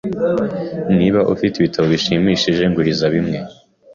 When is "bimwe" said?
3.13-3.37